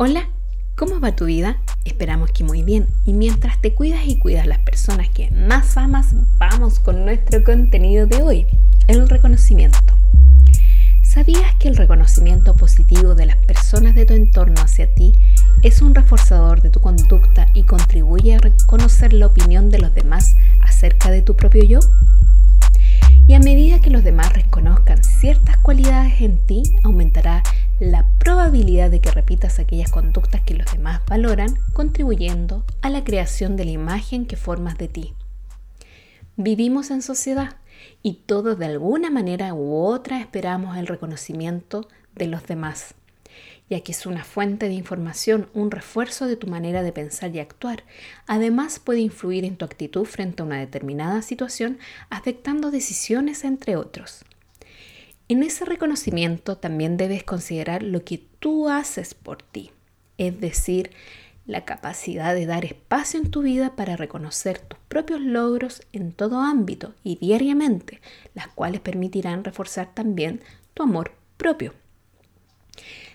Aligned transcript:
Hola, 0.00 0.28
¿cómo 0.76 1.00
va 1.00 1.16
tu 1.16 1.24
vida? 1.24 1.56
Esperamos 1.84 2.30
que 2.30 2.44
muy 2.44 2.62
bien. 2.62 2.86
Y 3.04 3.12
mientras 3.12 3.60
te 3.60 3.74
cuidas 3.74 4.06
y 4.06 4.16
cuidas 4.16 4.46
las 4.46 4.60
personas 4.60 5.08
que 5.08 5.28
más 5.32 5.76
amas, 5.76 6.14
vamos 6.38 6.78
con 6.78 7.04
nuestro 7.04 7.42
contenido 7.42 8.06
de 8.06 8.22
hoy, 8.22 8.46
el 8.86 9.08
reconocimiento. 9.08 9.80
¿Sabías 11.02 11.52
que 11.56 11.66
el 11.66 11.76
reconocimiento 11.76 12.54
positivo 12.54 13.16
de 13.16 13.26
las 13.26 13.38
personas 13.38 13.96
de 13.96 14.06
tu 14.06 14.14
entorno 14.14 14.60
hacia 14.60 14.86
ti 14.94 15.14
es 15.64 15.82
un 15.82 15.96
reforzador 15.96 16.62
de 16.62 16.70
tu 16.70 16.80
conducta 16.80 17.48
y 17.52 17.64
contribuye 17.64 18.36
a 18.36 18.38
reconocer 18.38 19.12
la 19.12 19.26
opinión 19.26 19.68
de 19.68 19.80
los 19.80 19.92
demás 19.96 20.36
acerca 20.60 21.10
de 21.10 21.22
tu 21.22 21.34
propio 21.34 21.64
yo? 21.64 21.80
Y 23.26 23.34
a 23.34 23.40
medida 23.40 23.80
que 23.80 23.90
los 23.90 24.04
demás 24.04 24.32
reconozcan 24.32 25.04
ciertas 25.04 25.58
cualidades 25.58 26.20
en 26.20 26.38
ti, 26.46 26.62
aumentará 26.82 27.42
la 27.78 28.06
probabilidad 28.18 28.90
de 28.90 29.00
que 29.00 29.10
repitas 29.10 29.58
aquellas 29.58 29.90
conductas 29.90 30.40
que 30.40 30.54
los 30.54 30.70
demás 30.72 31.00
valoran, 31.06 31.54
contribuyendo 31.72 32.64
a 32.82 32.90
la 32.90 33.04
creación 33.04 33.56
de 33.56 33.66
la 33.66 33.70
imagen 33.72 34.26
que 34.26 34.36
formas 34.36 34.78
de 34.78 34.88
ti. 34.88 35.14
Vivimos 36.36 36.90
en 36.90 37.02
sociedad 37.02 37.56
y 38.02 38.22
todos 38.26 38.58
de 38.58 38.66
alguna 38.66 39.10
manera 39.10 39.54
u 39.54 39.74
otra 39.76 40.20
esperamos 40.20 40.76
el 40.76 40.86
reconocimiento 40.86 41.88
de 42.14 42.26
los 42.26 42.46
demás, 42.46 42.94
ya 43.70 43.80
que 43.80 43.92
es 43.92 44.06
una 44.06 44.24
fuente 44.24 44.68
de 44.68 44.74
información, 44.74 45.48
un 45.54 45.70
refuerzo 45.70 46.26
de 46.26 46.36
tu 46.36 46.46
manera 46.46 46.82
de 46.82 46.92
pensar 46.92 47.34
y 47.34 47.40
actuar. 47.40 47.84
Además 48.26 48.78
puede 48.78 49.00
influir 49.00 49.44
en 49.44 49.56
tu 49.56 49.64
actitud 49.64 50.04
frente 50.04 50.42
a 50.42 50.46
una 50.46 50.58
determinada 50.58 51.22
situación, 51.22 51.78
afectando 52.10 52.70
decisiones 52.70 53.44
entre 53.44 53.76
otros. 53.76 54.24
En 55.28 55.42
ese 55.42 55.66
reconocimiento 55.66 56.56
también 56.56 56.96
debes 56.96 57.22
considerar 57.22 57.82
lo 57.82 58.02
que 58.02 58.18
tú 58.38 58.68
haces 58.70 59.12
por 59.14 59.42
ti, 59.42 59.70
es 60.16 60.40
decir, 60.40 60.90
la 61.44 61.64
capacidad 61.64 62.34
de 62.34 62.46
dar 62.46 62.64
espacio 62.64 63.20
en 63.20 63.30
tu 63.30 63.42
vida 63.42 63.74
para 63.74 63.96
reconocer 63.96 64.58
tus 64.58 64.78
propios 64.88 65.20
logros 65.20 65.82
en 65.92 66.12
todo 66.12 66.40
ámbito 66.40 66.94
y 67.02 67.16
diariamente, 67.16 68.00
las 68.34 68.48
cuales 68.48 68.80
permitirán 68.80 69.44
reforzar 69.44 69.92
también 69.94 70.42
tu 70.74 70.82
amor 70.82 71.12
propio. 71.36 71.74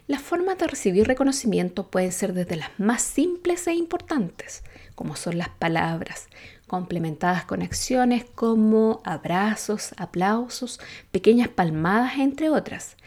Las 0.05 0.21
formas 0.21 0.57
de 0.57 0.67
recibir 0.67 1.07
reconocimiento 1.07 1.87
pueden 1.87 2.11
ser 2.11 2.33
desde 2.33 2.57
las 2.57 2.77
más 2.77 3.01
simples 3.01 3.65
e 3.67 3.73
importantes, 3.73 4.61
como 4.95 5.15
son 5.15 5.37
las 5.37 5.47
palabras, 5.47 6.27
complementadas 6.67 7.45
con 7.45 7.61
acciones 7.61 8.25
como 8.35 9.01
abrazos, 9.05 9.93
aplausos, 9.95 10.81
pequeñas 11.11 11.47
palmadas, 11.47 12.17
entre 12.17 12.49
otras. 12.49 12.97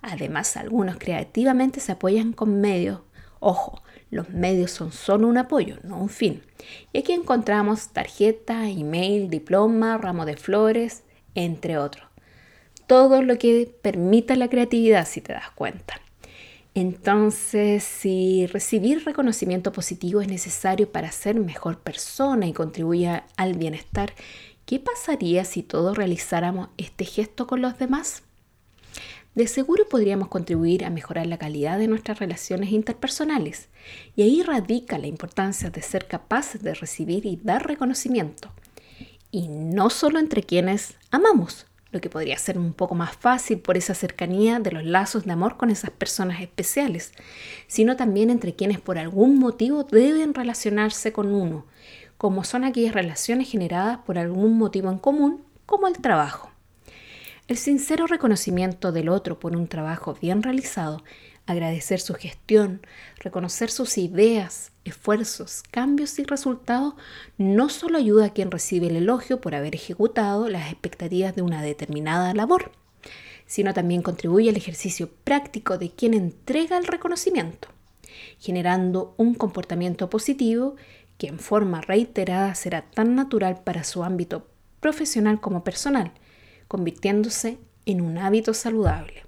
Además, 0.00 0.56
algunos 0.56 0.96
creativamente 0.96 1.78
se 1.78 1.92
apoyan 1.92 2.32
con 2.32 2.58
medios. 2.58 3.00
Ojo, 3.38 3.82
los 4.10 4.30
medios 4.30 4.70
son 4.70 4.92
solo 4.92 5.28
un 5.28 5.36
apoyo, 5.36 5.76
no 5.82 5.98
un 5.98 6.08
fin. 6.08 6.42
Y 6.90 7.00
aquí 7.00 7.12
encontramos 7.12 7.88
tarjeta, 7.88 8.66
email, 8.70 9.28
diploma, 9.28 9.98
ramo 9.98 10.24
de 10.24 10.38
flores, 10.38 11.02
entre 11.34 11.76
otros. 11.76 12.08
Todo 12.86 13.20
lo 13.20 13.36
que 13.36 13.70
permita 13.82 14.36
la 14.36 14.48
creatividad, 14.48 15.06
si 15.06 15.20
te 15.20 15.34
das 15.34 15.50
cuenta. 15.50 16.00
Entonces, 16.76 17.82
si 17.84 18.46
recibir 18.48 19.02
reconocimiento 19.06 19.72
positivo 19.72 20.20
es 20.20 20.28
necesario 20.28 20.92
para 20.92 21.10
ser 21.10 21.36
mejor 21.36 21.78
persona 21.78 22.46
y 22.46 22.52
contribuir 22.52 23.22
al 23.38 23.54
bienestar, 23.54 24.12
¿qué 24.66 24.78
pasaría 24.78 25.46
si 25.46 25.62
todos 25.62 25.96
realizáramos 25.96 26.68
este 26.76 27.06
gesto 27.06 27.46
con 27.46 27.62
los 27.62 27.78
demás? 27.78 28.24
De 29.34 29.46
seguro 29.46 29.88
podríamos 29.88 30.28
contribuir 30.28 30.84
a 30.84 30.90
mejorar 30.90 31.26
la 31.28 31.38
calidad 31.38 31.78
de 31.78 31.88
nuestras 31.88 32.18
relaciones 32.18 32.70
interpersonales 32.72 33.70
y 34.14 34.20
ahí 34.24 34.42
radica 34.42 34.98
la 34.98 35.06
importancia 35.06 35.70
de 35.70 35.80
ser 35.80 36.06
capaces 36.06 36.62
de 36.62 36.74
recibir 36.74 37.24
y 37.24 37.40
dar 37.42 37.66
reconocimiento. 37.66 38.50
Y 39.30 39.48
no 39.48 39.88
solo 39.88 40.18
entre 40.18 40.42
quienes 40.42 40.96
amamos, 41.10 41.64
que 42.00 42.10
podría 42.10 42.38
ser 42.38 42.58
un 42.58 42.72
poco 42.72 42.94
más 42.94 43.16
fácil 43.16 43.58
por 43.58 43.76
esa 43.76 43.94
cercanía 43.94 44.58
de 44.58 44.72
los 44.72 44.84
lazos 44.84 45.24
de 45.24 45.32
amor 45.32 45.56
con 45.56 45.70
esas 45.70 45.90
personas 45.90 46.40
especiales, 46.40 47.12
sino 47.66 47.96
también 47.96 48.30
entre 48.30 48.54
quienes 48.54 48.80
por 48.80 48.98
algún 48.98 49.38
motivo 49.38 49.84
deben 49.84 50.34
relacionarse 50.34 51.12
con 51.12 51.34
uno, 51.34 51.66
como 52.16 52.44
son 52.44 52.64
aquellas 52.64 52.94
relaciones 52.94 53.50
generadas 53.50 53.98
por 53.98 54.18
algún 54.18 54.56
motivo 54.58 54.90
en 54.90 54.98
común, 54.98 55.44
como 55.66 55.88
el 55.88 55.98
trabajo. 55.98 56.50
El 57.48 57.56
sincero 57.56 58.06
reconocimiento 58.06 58.90
del 58.90 59.08
otro 59.08 59.38
por 59.38 59.54
un 59.54 59.68
trabajo 59.68 60.16
bien 60.20 60.42
realizado 60.42 61.04
agradecer 61.46 62.00
su 62.00 62.14
gestión, 62.14 62.80
reconocer 63.18 63.70
sus 63.70 63.98
ideas, 63.98 64.72
esfuerzos, 64.84 65.62
cambios 65.70 66.18
y 66.18 66.24
resultados, 66.24 66.94
no 67.38 67.68
solo 67.68 67.98
ayuda 67.98 68.26
a 68.26 68.32
quien 68.32 68.50
recibe 68.50 68.88
el 68.88 68.96
elogio 68.96 69.40
por 69.40 69.54
haber 69.54 69.74
ejecutado 69.74 70.48
las 70.48 70.70
expectativas 70.70 71.34
de 71.34 71.42
una 71.42 71.62
determinada 71.62 72.34
labor, 72.34 72.72
sino 73.46 73.72
también 73.74 74.02
contribuye 74.02 74.50
al 74.50 74.56
ejercicio 74.56 75.08
práctico 75.24 75.78
de 75.78 75.90
quien 75.90 76.14
entrega 76.14 76.76
el 76.78 76.86
reconocimiento, 76.86 77.68
generando 78.38 79.14
un 79.16 79.34
comportamiento 79.34 80.10
positivo 80.10 80.76
que 81.16 81.28
en 81.28 81.38
forma 81.38 81.80
reiterada 81.80 82.54
será 82.54 82.82
tan 82.82 83.14
natural 83.14 83.62
para 83.62 83.84
su 83.84 84.04
ámbito 84.04 84.48
profesional 84.80 85.40
como 85.40 85.64
personal, 85.64 86.12
convirtiéndose 86.68 87.58
en 87.86 88.00
un 88.00 88.18
hábito 88.18 88.52
saludable. 88.52 89.25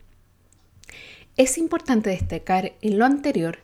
Es 1.38 1.56
importante 1.56 2.10
destacar 2.10 2.72
en 2.81 2.99
lo 2.99 3.04
anterior 3.04 3.60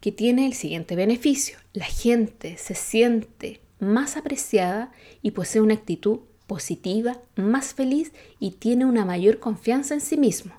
que 0.00 0.10
tiene 0.10 0.46
el 0.46 0.54
siguiente 0.54 0.96
beneficio. 0.96 1.58
La 1.74 1.84
gente 1.84 2.56
se 2.56 2.74
siente 2.74 3.60
más 3.78 4.16
apreciada 4.16 4.90
y 5.20 5.32
posee 5.32 5.60
una 5.60 5.74
actitud 5.74 6.20
positiva, 6.46 7.20
más 7.36 7.74
feliz 7.74 8.12
y 8.38 8.52
tiene 8.52 8.86
una 8.86 9.04
mayor 9.04 9.38
confianza 9.38 9.92
en 9.92 10.00
sí 10.00 10.16
mismo. 10.16 10.54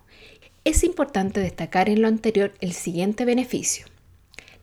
Es 0.63 0.83
importante 0.83 1.39
destacar 1.39 1.89
en 1.89 2.03
lo 2.03 2.07
anterior 2.07 2.53
el 2.61 2.73
siguiente 2.73 3.25
beneficio. 3.25 3.87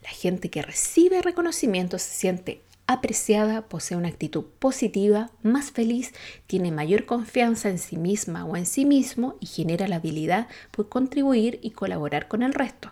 La 0.04 0.10
gente 0.10 0.50
que 0.50 0.62
recibe 0.62 1.20
reconocimiento 1.20 1.98
se 1.98 2.14
siente 2.14 2.60
apreciada, 2.88 3.68
posee 3.68 3.98
una 3.98 4.08
actitud 4.08 4.44
positiva, 4.58 5.30
más 5.42 5.70
feliz, 5.70 6.14
tiene 6.46 6.72
mayor 6.72 7.04
confianza 7.04 7.68
en 7.68 7.78
sí 7.78 7.98
misma 7.98 8.46
o 8.46 8.56
en 8.56 8.64
sí 8.64 8.86
mismo 8.86 9.36
y 9.40 9.46
genera 9.46 9.86
la 9.86 9.96
habilidad 9.96 10.48
por 10.70 10.88
contribuir 10.88 11.60
y 11.62 11.72
colaborar 11.72 12.28
con 12.28 12.42
el 12.42 12.54
resto, 12.54 12.90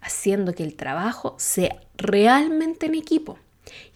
haciendo 0.00 0.54
que 0.54 0.64
el 0.64 0.74
trabajo 0.74 1.36
sea 1.38 1.80
realmente 1.96 2.86
en 2.86 2.96
equipo. 2.96 3.38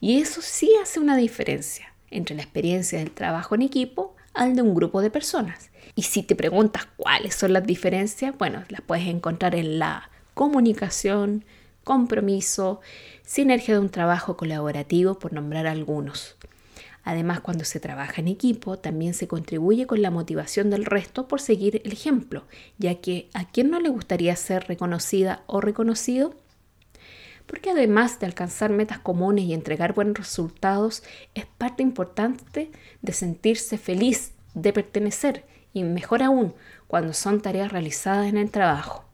Y 0.00 0.20
eso 0.20 0.40
sí 0.42 0.70
hace 0.80 1.00
una 1.00 1.16
diferencia 1.16 1.92
entre 2.12 2.36
la 2.36 2.42
experiencia 2.42 3.00
del 3.00 3.10
trabajo 3.10 3.56
en 3.56 3.62
equipo 3.62 4.14
al 4.34 4.54
de 4.54 4.62
un 4.62 4.76
grupo 4.76 5.02
de 5.02 5.10
personas. 5.10 5.70
Y 5.96 6.02
si 6.02 6.22
te 6.22 6.36
preguntas 6.36 6.86
cuáles 6.96 7.34
son 7.34 7.52
las 7.52 7.66
diferencias, 7.66 8.32
bueno, 8.38 8.62
las 8.68 8.80
puedes 8.80 9.08
encontrar 9.08 9.56
en 9.56 9.80
la 9.80 10.08
comunicación, 10.34 11.44
compromiso, 11.84 12.80
sinergia 13.24 13.74
de 13.74 13.80
un 13.80 13.90
trabajo 13.90 14.36
colaborativo, 14.36 15.18
por 15.18 15.32
nombrar 15.32 15.66
algunos. 15.66 16.36
Además, 17.04 17.40
cuando 17.40 17.64
se 17.64 17.80
trabaja 17.80 18.20
en 18.20 18.28
equipo, 18.28 18.78
también 18.78 19.14
se 19.14 19.26
contribuye 19.26 19.86
con 19.86 20.02
la 20.02 20.10
motivación 20.10 20.70
del 20.70 20.84
resto 20.84 21.26
por 21.26 21.40
seguir 21.40 21.82
el 21.84 21.92
ejemplo, 21.92 22.44
ya 22.78 23.00
que 23.00 23.28
¿a 23.34 23.44
quién 23.50 23.70
no 23.70 23.80
le 23.80 23.88
gustaría 23.88 24.36
ser 24.36 24.68
reconocida 24.68 25.42
o 25.46 25.60
reconocido? 25.60 26.36
Porque 27.46 27.70
además 27.70 28.20
de 28.20 28.26
alcanzar 28.26 28.70
metas 28.70 29.00
comunes 29.00 29.44
y 29.44 29.52
entregar 29.52 29.94
buenos 29.94 30.16
resultados, 30.16 31.02
es 31.34 31.44
parte 31.46 31.82
importante 31.82 32.70
de 33.02 33.12
sentirse 33.12 33.78
feliz, 33.78 34.32
de 34.54 34.72
pertenecer 34.72 35.44
y 35.72 35.82
mejor 35.82 36.22
aún 36.22 36.54
cuando 36.86 37.14
son 37.14 37.40
tareas 37.40 37.72
realizadas 37.72 38.28
en 38.28 38.36
el 38.36 38.50
trabajo. 38.50 39.04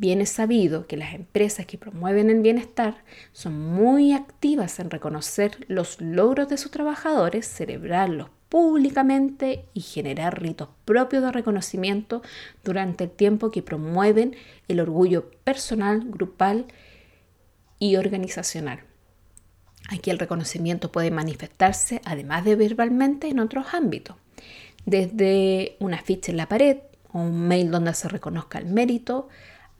Bien 0.00 0.22
es 0.22 0.30
sabido 0.30 0.86
que 0.86 0.96
las 0.96 1.12
empresas 1.12 1.66
que 1.66 1.76
promueven 1.76 2.30
el 2.30 2.40
bienestar 2.40 3.04
son 3.32 3.60
muy 3.60 4.14
activas 4.14 4.80
en 4.80 4.88
reconocer 4.88 5.62
los 5.68 6.00
logros 6.00 6.48
de 6.48 6.56
sus 6.56 6.70
trabajadores, 6.70 7.46
celebrarlos 7.46 8.30
públicamente 8.48 9.66
y 9.74 9.82
generar 9.82 10.40
ritos 10.40 10.70
propios 10.86 11.22
de 11.22 11.32
reconocimiento 11.32 12.22
durante 12.64 13.04
el 13.04 13.10
tiempo 13.10 13.50
que 13.50 13.60
promueven 13.60 14.36
el 14.68 14.80
orgullo 14.80 15.32
personal, 15.44 16.02
grupal 16.06 16.64
y 17.78 17.96
organizacional. 17.96 18.80
Aquí 19.90 20.08
el 20.08 20.18
reconocimiento 20.18 20.90
puede 20.90 21.10
manifestarse, 21.10 22.00
además 22.06 22.46
de 22.46 22.56
verbalmente, 22.56 23.28
en 23.28 23.38
otros 23.38 23.74
ámbitos, 23.74 24.16
desde 24.86 25.76
una 25.78 25.98
ficha 25.98 26.32
en 26.32 26.38
la 26.38 26.48
pared 26.48 26.78
o 27.12 27.18
un 27.18 27.48
mail 27.48 27.70
donde 27.70 27.92
se 27.92 28.08
reconozca 28.08 28.58
el 28.58 28.64
mérito, 28.64 29.28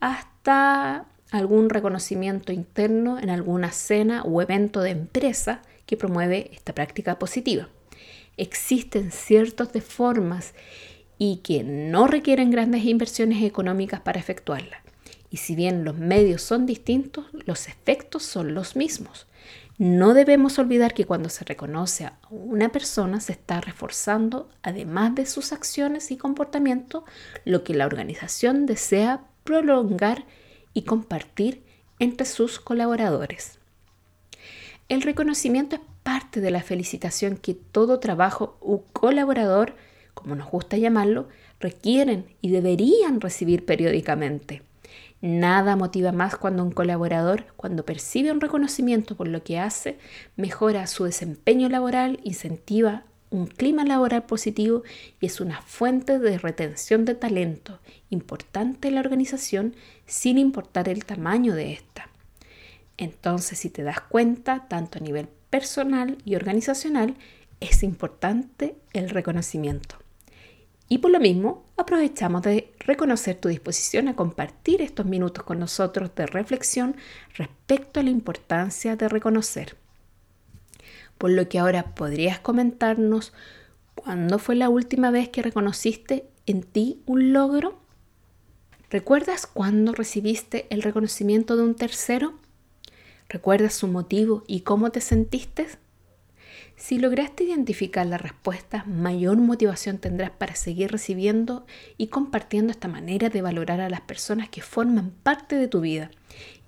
hasta 0.01 1.05
algún 1.31 1.69
reconocimiento 1.69 2.51
interno 2.51 3.19
en 3.19 3.29
alguna 3.29 3.71
cena 3.71 4.23
o 4.23 4.41
evento 4.41 4.81
de 4.81 4.89
empresa 4.89 5.61
que 5.85 5.95
promueve 5.95 6.51
esta 6.53 6.73
práctica 6.73 7.17
positiva. 7.17 7.69
Existen 8.35 9.11
ciertas 9.11 9.71
de 9.71 9.81
formas 9.81 10.53
y 11.17 11.37
que 11.37 11.63
no 11.63 12.07
requieren 12.07 12.51
grandes 12.51 12.83
inversiones 12.83 13.43
económicas 13.43 14.01
para 14.01 14.19
efectuarla. 14.19 14.81
Y 15.29 15.37
si 15.37 15.55
bien 15.55 15.85
los 15.85 15.97
medios 15.97 16.41
son 16.41 16.65
distintos, 16.65 17.27
los 17.45 17.67
efectos 17.67 18.23
son 18.23 18.53
los 18.53 18.75
mismos. 18.75 19.27
No 19.77 20.13
debemos 20.13 20.59
olvidar 20.59 20.93
que 20.93 21.05
cuando 21.05 21.29
se 21.29 21.45
reconoce 21.45 22.05
a 22.05 22.19
una 22.29 22.69
persona 22.69 23.19
se 23.21 23.31
está 23.31 23.61
reforzando, 23.61 24.49
además 24.61 25.15
de 25.15 25.25
sus 25.25 25.53
acciones 25.53 26.11
y 26.11 26.17
comportamientos, 26.17 27.03
lo 27.45 27.63
que 27.63 27.73
la 27.73 27.85
organización 27.85 28.65
desea 28.65 29.23
prolongar 29.59 30.23
y 30.73 30.83
compartir 30.83 31.63
entre 31.99 32.25
sus 32.25 32.59
colaboradores. 32.59 33.59
El 34.87 35.01
reconocimiento 35.01 35.75
es 35.75 35.81
parte 36.03 36.41
de 36.41 36.51
la 36.51 36.63
felicitación 36.63 37.35
que 37.35 37.53
todo 37.53 37.99
trabajo 37.99 38.57
u 38.61 38.79
colaborador, 38.93 39.75
como 40.13 40.35
nos 40.35 40.49
gusta 40.49 40.77
llamarlo, 40.77 41.27
requieren 41.59 42.25
y 42.41 42.49
deberían 42.49 43.21
recibir 43.21 43.65
periódicamente. 43.65 44.63
Nada 45.21 45.75
motiva 45.75 46.11
más 46.11 46.35
cuando 46.37 46.63
un 46.63 46.71
colaborador, 46.71 47.45
cuando 47.55 47.85
percibe 47.85 48.31
un 48.31 48.41
reconocimiento 48.41 49.15
por 49.15 49.27
lo 49.27 49.43
que 49.43 49.59
hace, 49.59 49.99
mejora 50.35 50.87
su 50.87 51.03
desempeño 51.03 51.69
laboral, 51.69 52.19
incentiva 52.23 53.03
un 53.31 53.47
clima 53.47 53.83
laboral 53.85 54.23
positivo 54.23 54.83
y 55.19 55.25
es 55.25 55.41
una 55.41 55.61
fuente 55.61 56.19
de 56.19 56.37
retención 56.37 57.05
de 57.05 57.15
talento 57.15 57.79
importante 58.09 58.89
en 58.89 58.95
la 58.95 59.01
organización 59.01 59.75
sin 60.05 60.37
importar 60.37 60.89
el 60.89 61.05
tamaño 61.05 61.55
de 61.55 61.73
esta. 61.73 62.09
Entonces, 62.97 63.57
si 63.57 63.69
te 63.69 63.83
das 63.83 64.01
cuenta, 64.01 64.67
tanto 64.67 64.99
a 64.99 65.01
nivel 65.01 65.27
personal 65.49 66.17
y 66.25 66.35
organizacional, 66.35 67.15
es 67.59 67.83
importante 67.83 68.75
el 68.93 69.09
reconocimiento. 69.09 69.95
Y 70.89 70.97
por 70.97 71.09
lo 71.11 71.21
mismo, 71.21 71.63
aprovechamos 71.77 72.41
de 72.41 72.73
reconocer 72.79 73.37
tu 73.37 73.47
disposición 73.47 74.09
a 74.09 74.15
compartir 74.15 74.81
estos 74.81 75.05
minutos 75.05 75.45
con 75.45 75.57
nosotros 75.57 76.13
de 76.15 76.25
reflexión 76.25 76.97
respecto 77.35 78.01
a 78.01 78.03
la 78.03 78.09
importancia 78.09 78.97
de 78.97 79.07
reconocer. 79.07 79.77
Por 81.21 81.29
lo 81.29 81.47
que 81.47 81.59
ahora 81.59 81.93
podrías 81.93 82.39
comentarnos 82.39 83.31
cuándo 83.93 84.39
fue 84.39 84.55
la 84.55 84.69
última 84.69 85.11
vez 85.11 85.29
que 85.29 85.43
reconociste 85.43 86.25
en 86.47 86.63
ti 86.63 87.03
un 87.05 87.31
logro. 87.31 87.77
¿Recuerdas 88.89 89.45
cuándo 89.45 89.91
recibiste 89.93 90.65
el 90.71 90.81
reconocimiento 90.81 91.57
de 91.57 91.61
un 91.61 91.75
tercero? 91.75 92.33
¿Recuerdas 93.29 93.75
su 93.75 93.87
motivo 93.87 94.43
y 94.47 94.61
cómo 94.61 94.89
te 94.89 94.99
sentiste? 94.99 95.67
Si 96.75 96.97
lograste 96.97 97.43
identificar 97.43 98.05
la 98.07 98.17
respuesta, 98.17 98.83
mayor 98.85 99.37
motivación 99.37 99.99
tendrás 99.99 100.31
para 100.31 100.55
seguir 100.55 100.91
recibiendo 100.91 101.65
y 101.97 102.07
compartiendo 102.07 102.71
esta 102.71 102.87
manera 102.87 103.29
de 103.29 103.41
valorar 103.41 103.81
a 103.81 103.89
las 103.89 104.01
personas 104.01 104.49
que 104.49 104.61
forman 104.61 105.11
parte 105.23 105.55
de 105.55 105.67
tu 105.67 105.81
vida. 105.81 106.09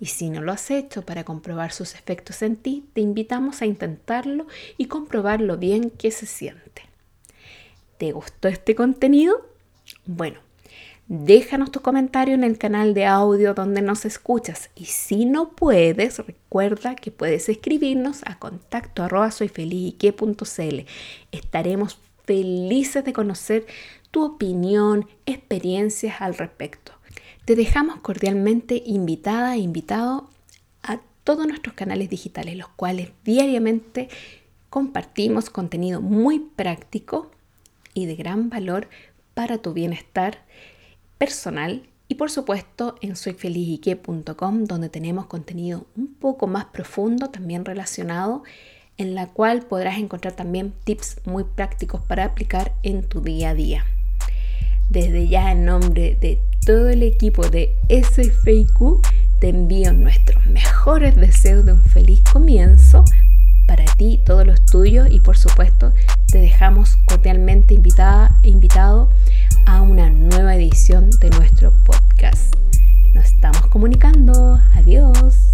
Y 0.00 0.06
si 0.06 0.30
no 0.30 0.40
lo 0.40 0.52
has 0.52 0.70
hecho 0.70 1.02
para 1.02 1.24
comprobar 1.24 1.72
sus 1.72 1.94
efectos 1.94 2.42
en 2.42 2.56
ti, 2.56 2.84
te 2.92 3.00
invitamos 3.00 3.60
a 3.60 3.66
intentarlo 3.66 4.46
y 4.76 4.86
comprobar 4.86 5.40
lo 5.40 5.56
bien 5.56 5.90
que 5.90 6.10
se 6.10 6.26
siente. 6.26 6.82
¿Te 7.98 8.12
gustó 8.12 8.48
este 8.48 8.74
contenido? 8.74 9.46
Bueno, 10.06 10.40
Déjanos 11.06 11.70
tu 11.70 11.82
comentario 11.82 12.34
en 12.34 12.44
el 12.44 12.56
canal 12.56 12.94
de 12.94 13.04
audio 13.04 13.52
donde 13.52 13.82
nos 13.82 14.06
escuchas 14.06 14.70
y 14.74 14.86
si 14.86 15.26
no 15.26 15.50
puedes, 15.50 16.18
recuerda 16.18 16.96
que 16.96 17.10
puedes 17.10 17.50
escribirnos 17.50 18.22
a 18.24 18.38
contacto 18.38 19.02
arroba 19.02 19.28
Estaremos 21.30 21.98
felices 22.24 23.04
de 23.04 23.12
conocer 23.12 23.66
tu 24.10 24.24
opinión, 24.24 25.06
experiencias 25.26 26.22
al 26.22 26.36
respecto. 26.36 26.92
Te 27.44 27.54
dejamos 27.54 28.00
cordialmente 28.00 28.82
invitada 28.86 29.56
e 29.56 29.58
invitado 29.58 30.30
a 30.82 31.00
todos 31.22 31.46
nuestros 31.46 31.74
canales 31.74 32.08
digitales, 32.08 32.56
los 32.56 32.68
cuales 32.68 33.10
diariamente 33.24 34.08
compartimos 34.70 35.50
contenido 35.50 36.00
muy 36.00 36.38
práctico 36.38 37.30
y 37.92 38.06
de 38.06 38.16
gran 38.16 38.48
valor 38.48 38.88
para 39.34 39.58
tu 39.58 39.74
bienestar 39.74 40.38
personal 41.24 41.82
y 42.06 42.16
por 42.16 42.30
supuesto 42.30 42.96
en 43.00 43.16
soyfelizyque.com 43.16 44.64
donde 44.64 44.90
tenemos 44.90 45.24
contenido 45.24 45.86
un 45.96 46.12
poco 46.12 46.46
más 46.46 46.66
profundo 46.66 47.30
también 47.30 47.64
relacionado 47.64 48.42
en 48.98 49.14
la 49.14 49.28
cual 49.28 49.62
podrás 49.62 49.96
encontrar 49.96 50.34
también 50.34 50.74
tips 50.84 51.22
muy 51.24 51.44
prácticos 51.44 52.02
para 52.02 52.26
aplicar 52.26 52.74
en 52.82 53.04
tu 53.04 53.22
día 53.22 53.50
a 53.50 53.54
día. 53.54 53.86
Desde 54.90 55.26
ya 55.26 55.50
en 55.50 55.64
nombre 55.64 56.14
de 56.20 56.38
todo 56.66 56.90
el 56.90 57.02
equipo 57.02 57.48
de 57.48 57.74
SFIQ 57.88 59.00
te 59.40 59.48
envío 59.48 59.94
nuestros 59.94 60.44
mejores 60.44 61.16
deseos 61.16 61.64
de 61.64 61.72
un 61.72 61.84
feliz 61.84 62.20
comienzo 62.30 63.02
para 63.66 63.86
ti, 63.96 64.20
todos 64.26 64.46
los 64.46 64.62
tuyos 64.66 65.08
y 65.10 65.20
por 65.20 65.38
supuesto 65.38 65.94
te 66.30 66.38
dejamos 66.38 66.96
cordialmente 67.06 67.72
invitada 67.72 68.38
invitado 68.42 69.08
a 69.66 69.82
una 69.82 70.10
nueva 70.10 70.54
edición 70.54 71.10
de 71.20 71.30
nuestro 71.30 71.72
podcast. 71.84 72.54
Nos 73.14 73.26
estamos 73.26 73.66
comunicando. 73.68 74.60
Adiós. 74.74 75.53